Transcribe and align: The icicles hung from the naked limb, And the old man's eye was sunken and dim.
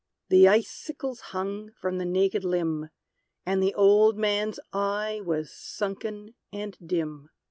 The 0.29 0.47
icicles 0.47 1.19
hung 1.29 1.69
from 1.79 1.99
the 1.99 2.05
naked 2.05 2.43
limb, 2.43 2.89
And 3.45 3.61
the 3.61 3.75
old 3.75 4.17
man's 4.17 4.59
eye 4.73 5.21
was 5.23 5.51
sunken 5.51 6.33
and 6.51 6.75
dim. 6.83 7.29